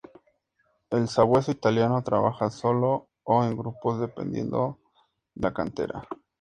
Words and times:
El 0.89 1.07
Sabueso 1.07 1.51
Italiano 1.51 2.01
trabaja 2.03 2.49
solo 2.49 3.09
o 3.21 3.43
en 3.43 3.55
grupos, 3.55 3.99
dependiendo 3.99 4.79
de 5.35 5.43
la 5.47 5.53
cantera. 5.53 6.07